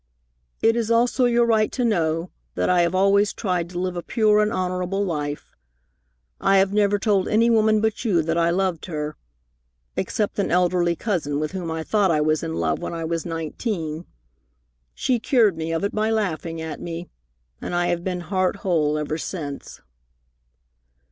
"It 0.63 0.75
is 0.75 0.89
also 0.89 1.25
your 1.25 1.45
right 1.45 1.71
to 1.73 1.85
know 1.85 2.31
that 2.55 2.71
I 2.71 2.81
have 2.81 2.95
always 2.95 3.33
tried 3.33 3.69
to 3.69 3.77
live 3.79 3.95
a 3.95 4.01
pure 4.01 4.39
and 4.41 4.51
honorable 4.51 5.05
life. 5.05 5.55
I 6.39 6.57
have 6.57 6.73
never 6.73 6.97
told 6.97 7.27
any 7.27 7.51
woman 7.51 7.81
but 7.81 8.03
you 8.03 8.23
that 8.23 8.35
I 8.35 8.49
loved 8.49 8.87
her 8.87 9.15
except 9.95 10.39
an 10.39 10.49
elderly 10.49 10.95
cousin 10.95 11.39
with 11.39 11.51
whom 11.51 11.69
I 11.69 11.83
thought 11.83 12.09
I 12.09 12.19
was 12.19 12.41
in 12.41 12.55
love 12.55 12.79
when 12.79 12.95
I 12.95 13.05
was 13.05 13.27
nineteen. 13.27 14.07
She 14.95 15.19
cured 15.19 15.55
me 15.55 15.71
of 15.71 15.83
it 15.83 15.93
by 15.93 16.09
laughing 16.09 16.59
at 16.59 16.81
me, 16.81 17.11
and 17.61 17.75
I 17.75 17.89
have 17.89 18.03
been 18.03 18.21
heart 18.21 18.55
whole 18.65 18.97
ever 18.97 19.19
since." 19.19 19.81